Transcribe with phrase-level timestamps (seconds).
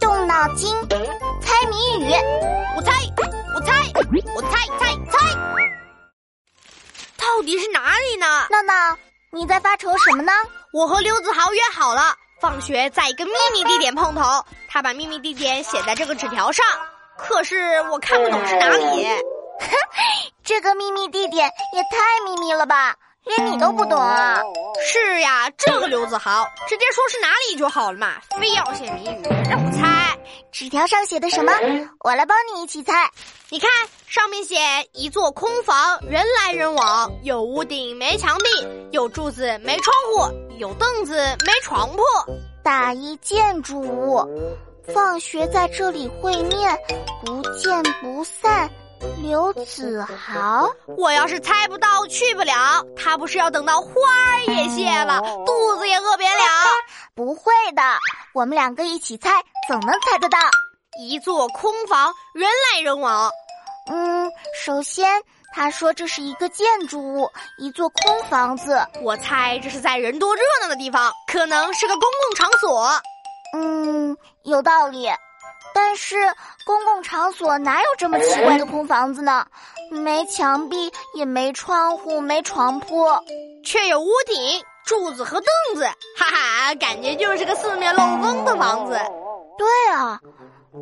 [0.00, 0.74] 动脑筋，
[1.40, 2.12] 猜谜语。
[2.76, 2.92] 我猜，
[3.54, 3.72] 我猜，
[4.34, 5.36] 我猜猜猜，
[7.16, 8.26] 到底是哪里呢？
[8.50, 8.96] 闹闹，
[9.32, 10.32] 你在发愁什么呢？
[10.72, 14.22] 我和刘子豪约好了，放学在一个秘密地点碰头。
[14.68, 16.64] 他把秘密地点写在这个纸条上，
[17.16, 19.06] 可是我看不懂是哪里。
[19.60, 19.68] 哼
[20.42, 22.96] 这个秘密地点也太秘密了吧！
[23.24, 24.40] 连你都不懂啊？
[24.84, 30.18] 是呀，这个刘子豪直接说是哪里就好了嘛，非要写谜语让我猜。
[30.50, 31.52] 纸条上写的什么？
[32.00, 33.10] 我来帮你一起猜。
[33.48, 33.70] 你看，
[34.06, 34.56] 上面写
[34.92, 41.14] 一座空房，人来人往，有屋顶没墙壁，有柱子没窗户，有凳子
[41.46, 42.02] 没床铺。
[42.62, 44.24] 打一建筑物，
[44.94, 46.78] 放学在这里会面，
[47.24, 48.70] 不见不散。
[49.22, 50.68] 刘子豪，
[50.98, 52.84] 我要是猜不到，去不了。
[52.96, 56.44] 他不是要等到花儿也谢了，肚子也饿扁了？
[57.14, 57.82] 不会的，
[58.34, 59.30] 我们两个一起猜，
[59.68, 60.38] 总能猜得到。
[61.00, 63.30] 一座空房，人来人往。
[63.90, 64.28] 嗯，
[64.60, 65.22] 首先
[65.54, 68.84] 他说这是一个建筑物，一座空房子。
[69.02, 72.90] 我猜这是在人多热闹的地方，可能是个公共场所。
[73.54, 75.08] 嗯，有道理。
[75.74, 76.16] 但是
[76.64, 79.46] 公共场所哪有这么奇怪的空房子呢？
[79.90, 83.06] 没墙壁，也没窗户，没床铺，
[83.64, 84.36] 却有屋顶、
[84.84, 85.84] 柱子和凳子。
[86.16, 88.98] 哈哈，感觉就是个四面漏风的房子。
[89.58, 90.18] 对啊，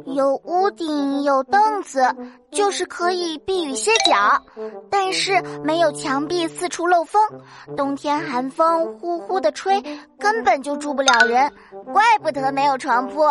[0.06, 2.14] 有屋顶，有凳子，
[2.52, 4.41] 就是可以避雨歇脚。
[4.88, 7.20] 但是没有墙壁，四处漏风，
[7.77, 9.83] 冬天寒风呼呼的吹，
[10.20, 11.52] 根本就住不了人。
[11.92, 13.24] 怪不得没有床铺。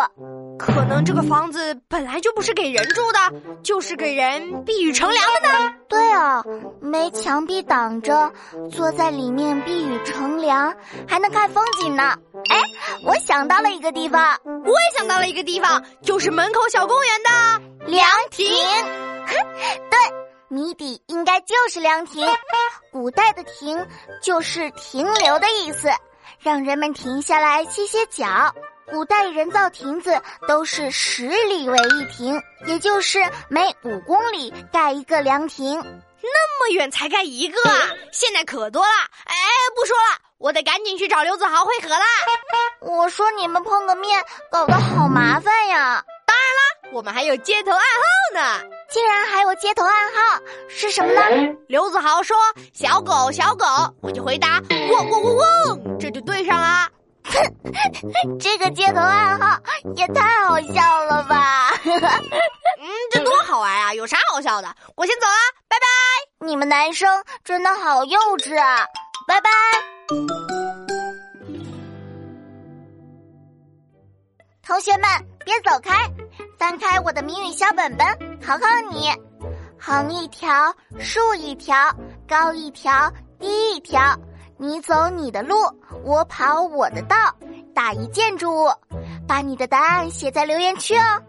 [0.60, 3.18] 可能这个房子本来就不是给人住的，
[3.62, 5.74] 就是给人避雨乘凉的呢。
[5.88, 6.44] 对啊，
[6.80, 8.30] 没墙壁挡着，
[8.70, 10.74] 坐在里面避雨乘凉，
[11.08, 12.14] 还能看风景呢。
[12.50, 12.60] 哎，
[13.06, 18.46] 我想到了一个地方，我也想到了一个地方，就是门口小公园的凉亭。
[19.90, 19.98] 对，
[20.48, 22.26] 谜底应该就是凉亭。
[22.92, 23.86] 古代的亭
[24.22, 25.88] 就是停留的意思，
[26.38, 28.54] 让人们停下来歇歇脚。
[28.90, 33.18] 古代人造亭子都是十里为一亭，也就是
[33.48, 35.78] 每五公里盖一个凉亭。
[36.22, 37.88] 那么远才盖一个啊！
[38.12, 38.92] 现在可多了。
[39.24, 39.34] 哎，
[39.74, 42.04] 不说了，我得赶紧去找刘子豪会合啦。
[42.80, 46.04] 我说你们碰个面，搞得好麻烦呀。
[46.26, 48.64] 当然啦，我们还有街头暗号呢。
[48.90, 51.22] 竟然还有街头暗号，是什么呢？
[51.68, 52.36] 刘子豪说
[52.74, 53.64] ：“小狗，小狗。”
[54.02, 54.60] 我就回答
[54.92, 56.88] ：“汪汪汪汪。”这就对上了。
[58.40, 59.58] 这个街头暗号
[59.96, 61.70] 也太好笑了吧！
[61.84, 63.94] 嗯，这多好玩啊！
[63.94, 64.74] 有啥好笑的？
[64.96, 65.34] 我先走了，
[65.68, 65.86] 拜拜。
[66.46, 68.86] 你们男生真的好幼稚啊！
[69.26, 69.50] 拜拜。
[74.62, 75.08] 同学们，
[75.44, 75.92] 别走开，
[76.58, 78.06] 翻开我的谜语小本本，
[78.40, 79.10] 考考你：
[79.78, 81.74] 横一条，竖一条，
[82.28, 84.00] 高一条，低一条。
[84.62, 85.56] 你走你的路，
[86.04, 87.16] 我跑我的道，
[87.74, 88.68] 打一建筑物，
[89.26, 91.22] 把你的答案写在留言区哦。